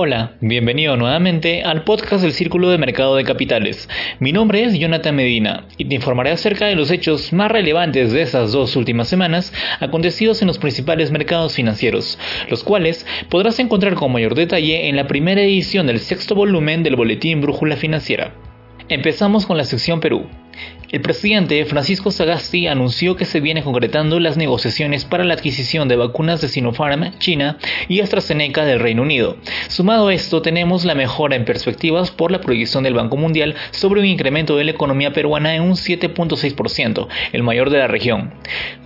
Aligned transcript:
Hola, 0.00 0.34
bienvenido 0.40 0.96
nuevamente 0.96 1.64
al 1.64 1.82
podcast 1.82 2.22
del 2.22 2.32
Círculo 2.32 2.70
de 2.70 2.78
Mercado 2.78 3.16
de 3.16 3.24
Capitales. 3.24 3.88
Mi 4.20 4.30
nombre 4.30 4.62
es 4.62 4.78
Jonathan 4.78 5.16
Medina 5.16 5.64
y 5.76 5.86
te 5.86 5.96
informaré 5.96 6.30
acerca 6.30 6.66
de 6.66 6.76
los 6.76 6.92
hechos 6.92 7.32
más 7.32 7.50
relevantes 7.50 8.12
de 8.12 8.22
esas 8.22 8.52
dos 8.52 8.76
últimas 8.76 9.08
semanas 9.08 9.52
acontecidos 9.80 10.40
en 10.40 10.46
los 10.46 10.58
principales 10.58 11.10
mercados 11.10 11.56
financieros, 11.56 12.16
los 12.48 12.62
cuales 12.62 13.06
podrás 13.28 13.58
encontrar 13.58 13.94
con 13.96 14.12
mayor 14.12 14.36
detalle 14.36 14.88
en 14.88 14.94
la 14.94 15.08
primera 15.08 15.42
edición 15.42 15.88
del 15.88 15.98
sexto 15.98 16.36
volumen 16.36 16.84
del 16.84 16.94
Boletín 16.94 17.40
Brújula 17.40 17.74
Financiera. 17.74 18.34
Empezamos 18.88 19.46
con 19.46 19.56
la 19.56 19.64
sección 19.64 19.98
Perú. 19.98 20.28
El 20.90 21.02
presidente 21.02 21.62
Francisco 21.66 22.10
Sagasti 22.10 22.66
anunció 22.66 23.14
que 23.14 23.26
se 23.26 23.40
vienen 23.40 23.62
concretando 23.62 24.18
las 24.20 24.38
negociaciones 24.38 25.04
para 25.04 25.22
la 25.22 25.34
adquisición 25.34 25.86
de 25.86 25.96
vacunas 25.96 26.40
de 26.40 26.48
Sinopharm, 26.48 27.18
China 27.18 27.58
y 27.88 28.00
AstraZeneca 28.00 28.64
del 28.64 28.80
Reino 28.80 29.02
Unido. 29.02 29.36
Sumado 29.68 30.08
a 30.08 30.14
esto, 30.14 30.40
tenemos 30.40 30.86
la 30.86 30.94
mejora 30.94 31.36
en 31.36 31.44
perspectivas 31.44 32.10
por 32.10 32.30
la 32.30 32.40
proyección 32.40 32.84
del 32.84 32.94
Banco 32.94 33.18
Mundial 33.18 33.54
sobre 33.70 34.00
un 34.00 34.06
incremento 34.06 34.56
de 34.56 34.64
la 34.64 34.70
economía 34.70 35.12
peruana 35.12 35.54
en 35.54 35.60
un 35.60 35.72
7.6%, 35.72 37.06
el 37.32 37.42
mayor 37.42 37.68
de 37.68 37.78
la 37.78 37.88
región. 37.88 38.32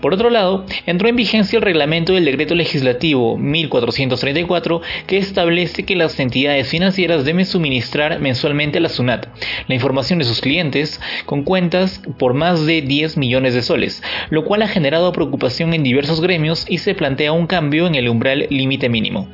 Por 0.01 0.13
otro 0.13 0.29
lado, 0.29 0.67
entró 0.87 1.09
en 1.09 1.15
vigencia 1.15 1.57
el 1.57 1.63
reglamento 1.63 2.15
del 2.15 2.25
decreto 2.25 2.57
legislativo 2.57 3.39
1434 3.39 4.83
que 5.07 5.19
establece 5.19 5.85
que 5.85 5.95
las 5.95 6.19
entidades 6.19 6.67
financieras 6.67 7.25
deben 7.25 7.47
suministrar 7.47 8.19
mensualmente 8.19 8.79
a 8.79 8.81
la 8.81 8.89
SUNAT 8.89 9.29
la 9.69 9.75
información 9.77 10.19
de 10.19 10.25
sus 10.25 10.41
clientes 10.41 11.01
con 11.27 11.45
cuentas 11.45 11.92
por 12.19 12.35
más 12.35 12.67
de 12.67 12.83
10 12.83 13.17
millones 13.17 13.55
de 13.55 13.63
soles, 13.63 14.03
lo 14.31 14.45
cual 14.45 14.63
ha 14.63 14.69
generado 14.69 15.13
preocupación 15.13 15.75
en 15.75 15.83
diversos 15.83 16.21
gremios 16.21 16.65
y 16.69 16.79
se 16.79 16.95
plantea 16.95 17.33
un 17.33 17.47
cambio 17.47 17.87
en 17.87 17.95
el 17.95 18.09
umbral 18.09 18.47
límite 18.51 18.89
mínimo. 18.89 19.29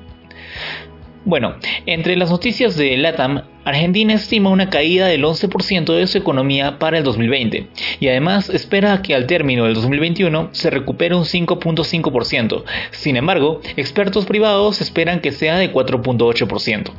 Bueno, 1.25 1.57
entre 1.85 2.17
las 2.17 2.31
noticias 2.31 2.75
de 2.77 2.97
LATAM, 2.97 3.43
Argentina 3.65 4.15
estima 4.15 4.49
una 4.49 4.71
caída 4.71 5.09
del 5.09 5.25
11% 5.25 5.95
de 5.95 6.07
su 6.07 6.17
economía 6.17 6.79
para 6.79 6.97
el 6.97 7.05
2020 7.05 7.69
y 8.01 8.09
además 8.09 8.49
espera 8.49 9.03
que 9.03 9.15
al 9.15 9.27
término 9.27 9.65
del 9.65 9.75
2021 9.75 10.49
se 10.53 10.71
recupere 10.71 11.15
un 11.15 11.25
5.5%. 11.25 12.65
Sin 12.93 13.17
embargo, 13.17 13.61
expertos 13.77 14.25
privados 14.25 14.81
esperan 14.81 15.21
que 15.21 15.33
sea 15.33 15.59
de 15.59 15.71
4.8%. 15.71 16.93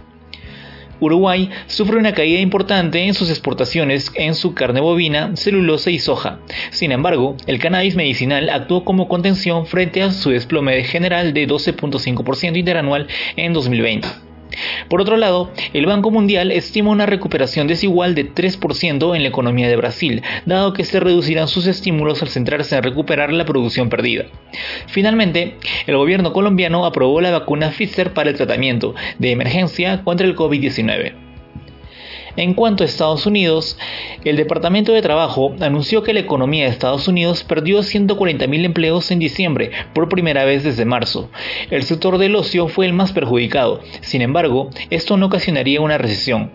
Uruguay 1.00 1.50
sufre 1.68 1.98
una 1.98 2.14
caída 2.14 2.40
importante 2.40 3.06
en 3.06 3.14
sus 3.14 3.30
exportaciones 3.30 4.12
en 4.16 4.36
su 4.36 4.54
carne 4.54 4.82
bovina, 4.82 5.36
celulosa 5.36 5.92
y 5.92 6.00
soja. 6.00 6.40
Sin 6.72 6.92
embargo, 6.92 7.36
el 7.48 7.60
cannabis 7.60 7.96
medicinal 7.96 8.50
actuó 8.50 8.84
como 8.84 9.08
contención 9.08 9.66
frente 9.66 10.02
a 10.02 10.12
su 10.12 10.30
desplome 10.32 10.84
general 10.84 11.34
de 11.34 11.48
12.5% 11.48 12.58
interanual 12.58 13.08
en 13.36 13.54
2020. 13.54 14.29
Por 14.90 15.02
otro 15.02 15.18
lado, 15.18 15.52
el 15.74 15.86
Banco 15.86 16.10
Mundial 16.10 16.52
estima 16.52 16.90
una 16.90 17.06
recuperación 17.06 17.68
desigual 17.68 18.16
de 18.16 18.34
3% 18.34 19.16
en 19.16 19.22
la 19.22 19.30
economía 19.30 19.68
de 19.68 19.76
Brasil, 19.76 20.24
dado 20.46 20.74
que 20.74 20.84
se 20.84 21.00
reducirán 21.00 21.48
sus 21.48 21.68
estímulos 21.68 22.22
al 22.24 22.30
centrarse 22.30 22.76
en 22.76 22.84
recuperar 22.84 23.32
la 23.32 23.46
producción 23.46 23.90
perdida. 23.90 24.26
Finalmente, 24.88 25.58
el 25.86 25.96
gobierno 25.96 26.34
colombiano 26.34 26.86
aprobó 26.86 27.22
la 27.22 27.32
vacuna 27.32 27.70
Pfizer 27.70 28.14
para 28.14 28.32
el 28.32 28.36
tratamiento 28.36 28.96
de 29.20 29.32
emergencia 29.32 30.04
contra 30.04 30.26
el 30.26 30.36
COVID-19. 30.36 31.14
En 32.36 32.54
cuanto 32.54 32.84
a 32.84 32.86
Estados 32.86 33.26
Unidos, 33.26 33.78
el 34.24 34.38
Departamento 34.38 34.94
de 34.94 35.02
Trabajo 35.02 35.54
anunció 35.60 36.04
que 36.04 36.14
la 36.14 36.20
economía 36.20 36.66
de 36.66 36.72
Estados 36.72 37.08
Unidos 37.08 37.44
perdió 37.44 37.80
140.000 37.80 38.66
empleos 38.66 39.12
en 39.12 39.20
diciembre, 39.20 39.72
por 39.94 40.10
primera 40.10 40.46
vez 40.46 40.64
desde 40.64 40.86
marzo. 40.86 41.30
El 41.70 41.84
sector 41.84 42.18
del 42.18 42.36
ocio 42.36 42.68
fue 42.68 42.86
el 42.86 42.94
más 42.94 43.12
perjudicado, 43.12 43.82
sin 44.02 44.22
embargo, 44.22 44.70
esto 44.90 45.18
no 45.18 45.28
ocasionaría 45.28 45.82
una 45.82 45.98
recesión. 45.98 46.52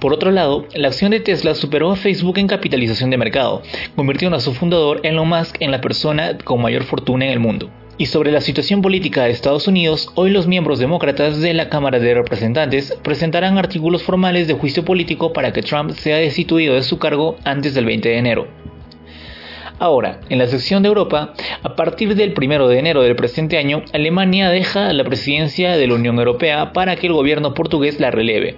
Por 0.00 0.12
otro 0.12 0.30
lado, 0.30 0.66
la 0.74 0.88
acción 0.88 1.10
de 1.10 1.18
Tesla 1.18 1.54
superó 1.54 1.90
a 1.90 1.96
Facebook 1.96 2.38
en 2.38 2.46
capitalización 2.46 3.10
de 3.10 3.16
mercado, 3.16 3.62
convirtiendo 3.96 4.36
a 4.36 4.40
su 4.40 4.54
fundador 4.54 5.00
Elon 5.02 5.28
Musk 5.28 5.56
en 5.60 5.72
la 5.72 5.80
persona 5.80 6.38
con 6.38 6.62
mayor 6.62 6.84
fortuna 6.84 7.24
en 7.24 7.32
el 7.32 7.40
mundo. 7.40 7.68
Y 8.00 8.06
sobre 8.06 8.30
la 8.30 8.40
situación 8.40 8.80
política 8.80 9.24
de 9.24 9.32
Estados 9.32 9.66
Unidos, 9.66 10.08
hoy 10.14 10.30
los 10.30 10.46
miembros 10.46 10.78
demócratas 10.78 11.40
de 11.40 11.52
la 11.52 11.68
Cámara 11.68 11.98
de 11.98 12.14
Representantes 12.14 12.96
presentarán 13.02 13.58
artículos 13.58 14.04
formales 14.04 14.46
de 14.46 14.54
juicio 14.54 14.84
político 14.84 15.32
para 15.32 15.52
que 15.52 15.62
Trump 15.62 15.90
sea 15.90 16.18
destituido 16.18 16.76
de 16.76 16.82
su 16.84 17.00
cargo 17.00 17.36
antes 17.44 17.74
del 17.74 17.86
20 17.86 18.08
de 18.08 18.18
enero. 18.18 18.67
Ahora, 19.80 20.20
en 20.28 20.38
la 20.38 20.48
sección 20.48 20.82
de 20.82 20.88
Europa, 20.88 21.34
a 21.62 21.76
partir 21.76 22.16
del 22.16 22.34
1 22.36 22.66
de 22.66 22.78
enero 22.80 23.02
del 23.02 23.14
presente 23.14 23.58
año, 23.58 23.84
Alemania 23.92 24.50
deja 24.50 24.92
la 24.92 25.04
presidencia 25.04 25.76
de 25.76 25.86
la 25.86 25.94
Unión 25.94 26.18
Europea 26.18 26.72
para 26.72 26.96
que 26.96 27.06
el 27.06 27.12
gobierno 27.12 27.54
portugués 27.54 28.00
la 28.00 28.10
releve. 28.10 28.56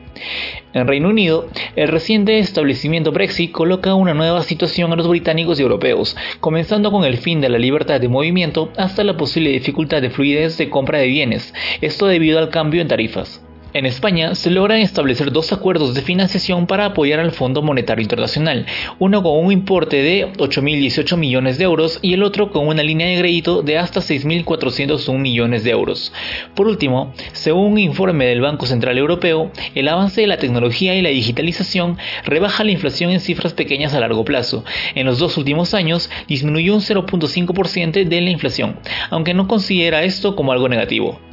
En 0.72 0.86
Reino 0.86 1.10
Unido, 1.10 1.46
el 1.76 1.88
reciente 1.88 2.38
establecimiento 2.38 3.12
Brexit 3.12 3.52
coloca 3.52 3.94
una 3.94 4.14
nueva 4.14 4.42
situación 4.42 4.92
a 4.92 4.96
los 4.96 5.08
británicos 5.08 5.60
y 5.60 5.62
europeos, 5.62 6.16
comenzando 6.40 6.90
con 6.90 7.04
el 7.04 7.18
fin 7.18 7.42
de 7.42 7.50
la 7.50 7.58
libertad 7.58 8.00
de 8.00 8.08
movimiento 8.08 8.72
hasta 8.78 9.04
la 9.04 9.18
posible 9.18 9.50
dificultad 9.50 10.00
de 10.00 10.10
fluidez 10.10 10.56
de 10.56 10.70
compra 10.70 11.00
de 11.00 11.08
bienes, 11.08 11.52
esto 11.82 12.06
debido 12.06 12.38
al 12.38 12.48
cambio 12.48 12.80
en 12.80 12.88
tarifas. 12.88 13.42
En 13.72 13.86
España 13.86 14.34
se 14.34 14.50
logran 14.50 14.80
establecer 14.80 15.30
dos 15.30 15.52
acuerdos 15.52 15.94
de 15.94 16.02
financiación 16.02 16.66
para 16.66 16.86
apoyar 16.86 17.20
al 17.20 17.30
Fondo 17.30 17.62
Monetario 17.62 18.02
Internacional, 18.02 18.66
uno 18.98 19.22
con 19.22 19.44
un 19.44 19.52
importe 19.52 20.02
de 20.02 20.26
8.018 20.32 21.16
millones 21.16 21.56
de 21.56 21.64
euros 21.64 22.00
y 22.02 22.14
el 22.14 22.24
otro 22.24 22.50
con 22.50 22.66
una 22.66 22.82
línea 22.82 23.06
de 23.06 23.20
crédito 23.20 23.62
de 23.62 23.78
hasta 23.78 24.00
6.401 24.00 25.16
millones 25.18 25.62
de 25.62 25.70
euros. 25.70 26.12
Por 26.56 26.66
último, 26.66 27.14
según 27.30 27.74
un 27.74 27.78
informe 27.78 28.26
del 28.26 28.40
Banco 28.40 28.66
Central 28.66 28.98
Europeo, 28.98 29.52
el 29.76 29.86
avance 29.86 30.20
de 30.20 30.26
la 30.26 30.38
tecnología 30.38 30.96
y 30.96 31.02
la 31.02 31.10
digitalización 31.10 31.96
rebaja 32.24 32.64
la 32.64 32.72
inflación 32.72 33.12
en 33.12 33.20
cifras 33.20 33.52
pequeñas 33.52 33.94
a 33.94 34.00
largo 34.00 34.24
plazo. 34.24 34.64
En 34.96 35.06
los 35.06 35.20
dos 35.20 35.38
últimos 35.38 35.74
años 35.74 36.10
disminuyó 36.26 36.74
un 36.74 36.80
0.5% 36.80 38.04
de 38.04 38.20
la 38.20 38.30
inflación, 38.30 38.80
aunque 39.10 39.32
no 39.32 39.46
considera 39.46 40.02
esto 40.02 40.34
como 40.34 40.50
algo 40.50 40.68
negativo. 40.68 41.29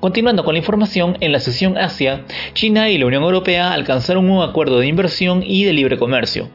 Continuando 0.00 0.44
con 0.44 0.54
la 0.54 0.58
información, 0.58 1.16
en 1.20 1.32
la 1.32 1.40
sesión 1.40 1.76
Asia, 1.76 2.24
China 2.54 2.90
y 2.90 2.98
la 2.98 3.06
Unión 3.06 3.22
Europea 3.22 3.72
alcanzaron 3.72 4.30
un 4.30 4.42
acuerdo 4.42 4.78
de 4.78 4.86
inversión 4.86 5.42
y 5.44 5.64
de 5.64 5.72
libre 5.72 5.98
comercio. 5.98 6.48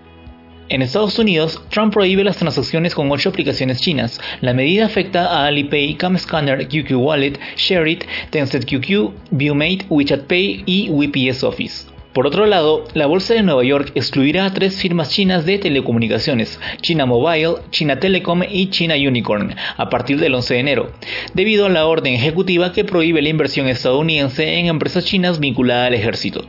En 0.68 0.82
Estados 0.82 1.20
Unidos, 1.20 1.62
Trump 1.70 1.94
prohíbe 1.94 2.24
las 2.24 2.38
transacciones 2.38 2.96
con 2.96 3.12
ocho 3.12 3.30
aplicaciones 3.30 3.82
chinas. 3.82 4.20
La 4.42 4.54
medida 4.54 4.86
afecta 4.86 5.28
a 5.28 5.46
Alipay, 5.46 5.94
CamScanner, 5.94 6.68
QQ 6.68 6.92
Wallet, 6.98 7.40
ShareIt, 7.56 8.04
Tencent 8.32 8.66
QQ, 8.66 9.14
Viewmate, 9.30 9.86
WeChat 9.90 10.24
Pay 10.24 10.64
y 10.66 10.90
WPS 10.90 11.44
Office. 11.44 11.95
Por 12.16 12.28
otro 12.28 12.46
lado, 12.46 12.86
la 12.94 13.08
Bolsa 13.08 13.34
de 13.34 13.44
Nueva 13.44 13.66
York 13.66 13.92
excluirá 13.94 14.46
a 14.46 14.54
tres 14.54 14.78
firmas 14.82 15.10
chinas 15.10 15.46
de 15.46 15.60
telecomunicaciones, 15.60 16.62
China 16.80 17.06
Mobile, 17.06 17.56
China 17.72 18.00
Telecom 18.00 18.42
y 18.50 18.70
China 18.70 18.96
Unicorn, 18.96 19.54
a 19.76 19.90
partir 19.90 20.22
del 20.22 20.34
11 20.34 20.54
de 20.54 20.60
enero, 20.62 20.92
debido 21.34 21.66
a 21.66 21.70
la 21.70 21.86
orden 21.86 22.14
ejecutiva 22.14 22.72
que 22.72 22.86
prohíbe 22.86 23.22
la 23.22 23.28
inversión 23.28 23.68
estadounidense 23.68 24.60
en 24.60 24.68
empresas 24.68 25.04
chinas 25.04 25.42
vinculadas 25.42 25.88
al 25.88 25.94
ejército. 25.96 26.46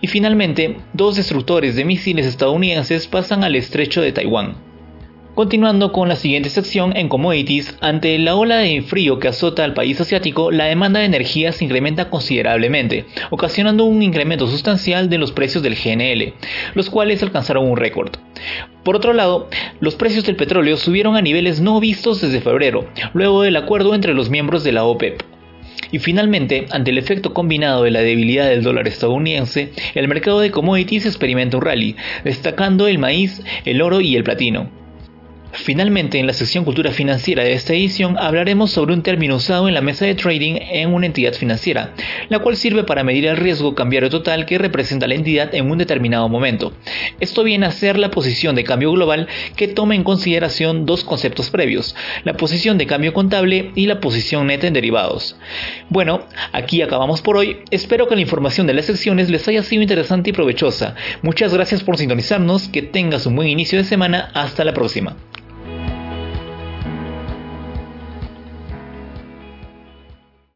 Y 0.00 0.06
finalmente, 0.06 0.76
dos 0.92 1.16
destructores 1.16 1.74
de 1.74 1.84
misiles 1.84 2.24
estadounidenses 2.24 3.08
pasan 3.08 3.42
al 3.42 3.56
estrecho 3.56 4.02
de 4.02 4.12
Taiwán. 4.12 4.71
Continuando 5.34 5.92
con 5.92 6.10
la 6.10 6.16
siguiente 6.16 6.50
sección 6.50 6.94
en 6.94 7.08
commodities, 7.08 7.78
ante 7.80 8.18
la 8.18 8.36
ola 8.36 8.58
de 8.58 8.82
frío 8.82 9.18
que 9.18 9.28
azota 9.28 9.64
al 9.64 9.72
país 9.72 9.98
asiático, 9.98 10.50
la 10.50 10.66
demanda 10.66 11.00
de 11.00 11.06
energía 11.06 11.52
se 11.52 11.64
incrementa 11.64 12.10
considerablemente, 12.10 13.06
ocasionando 13.30 13.84
un 13.84 14.02
incremento 14.02 14.46
sustancial 14.46 15.08
de 15.08 15.16
los 15.16 15.32
precios 15.32 15.62
del 15.62 15.74
GNL, 15.74 16.34
los 16.74 16.90
cuales 16.90 17.22
alcanzaron 17.22 17.66
un 17.66 17.78
récord. 17.78 18.10
Por 18.84 18.94
otro 18.94 19.14
lado, 19.14 19.48
los 19.80 19.94
precios 19.94 20.26
del 20.26 20.36
petróleo 20.36 20.76
subieron 20.76 21.16
a 21.16 21.22
niveles 21.22 21.62
no 21.62 21.80
vistos 21.80 22.20
desde 22.20 22.42
febrero, 22.42 22.84
luego 23.14 23.40
del 23.40 23.56
acuerdo 23.56 23.94
entre 23.94 24.12
los 24.12 24.28
miembros 24.28 24.64
de 24.64 24.72
la 24.72 24.84
OPEP. 24.84 25.22
Y 25.92 25.98
finalmente, 25.98 26.66
ante 26.72 26.90
el 26.90 26.98
efecto 26.98 27.32
combinado 27.32 27.84
de 27.84 27.90
la 27.90 28.00
debilidad 28.00 28.50
del 28.50 28.62
dólar 28.62 28.86
estadounidense, 28.86 29.72
el 29.94 30.08
mercado 30.08 30.40
de 30.40 30.50
commodities 30.50 31.06
experimenta 31.06 31.56
un 31.56 31.62
rally, 31.62 31.96
destacando 32.22 32.86
el 32.86 32.98
maíz, 32.98 33.42
el 33.64 33.80
oro 33.80 34.02
y 34.02 34.14
el 34.14 34.24
platino. 34.24 34.81
Finalmente, 35.54 36.18
en 36.18 36.26
la 36.26 36.32
sección 36.32 36.64
Cultura 36.64 36.92
Financiera 36.92 37.44
de 37.44 37.52
esta 37.52 37.74
edición 37.74 38.16
hablaremos 38.18 38.70
sobre 38.70 38.94
un 38.94 39.02
término 39.02 39.36
usado 39.36 39.68
en 39.68 39.74
la 39.74 39.82
mesa 39.82 40.06
de 40.06 40.14
trading 40.14 40.54
en 40.58 40.94
una 40.94 41.04
entidad 41.04 41.34
financiera, 41.34 41.92
la 42.30 42.38
cual 42.38 42.56
sirve 42.56 42.84
para 42.84 43.04
medir 43.04 43.26
el 43.26 43.36
riesgo 43.36 43.74
cambiario 43.74 44.08
total 44.08 44.46
que 44.46 44.56
representa 44.56 45.06
la 45.06 45.14
entidad 45.14 45.54
en 45.54 45.70
un 45.70 45.76
determinado 45.76 46.26
momento. 46.30 46.72
Esto 47.20 47.44
viene 47.44 47.66
a 47.66 47.70
ser 47.70 47.98
la 47.98 48.10
posición 48.10 48.56
de 48.56 48.64
cambio 48.64 48.92
global 48.92 49.28
que 49.54 49.68
toma 49.68 49.94
en 49.94 50.04
consideración 50.04 50.86
dos 50.86 51.04
conceptos 51.04 51.50
previos, 51.50 51.94
la 52.24 52.32
posición 52.32 52.78
de 52.78 52.86
cambio 52.86 53.12
contable 53.12 53.72
y 53.74 53.86
la 53.86 54.00
posición 54.00 54.46
neta 54.46 54.66
en 54.66 54.72
derivados. 54.72 55.36
Bueno, 55.90 56.22
aquí 56.52 56.80
acabamos 56.80 57.20
por 57.20 57.36
hoy, 57.36 57.58
espero 57.70 58.08
que 58.08 58.14
la 58.14 58.22
información 58.22 58.66
de 58.66 58.74
las 58.74 58.86
secciones 58.86 59.28
les 59.28 59.46
haya 59.48 59.62
sido 59.62 59.82
interesante 59.82 60.30
y 60.30 60.32
provechosa. 60.32 60.94
Muchas 61.20 61.52
gracias 61.52 61.82
por 61.82 61.98
sintonizarnos, 61.98 62.68
que 62.68 62.80
tengas 62.80 63.26
un 63.26 63.36
buen 63.36 63.48
inicio 63.48 63.78
de 63.78 63.84
semana, 63.84 64.30
hasta 64.32 64.64
la 64.64 64.72
próxima. 64.72 65.14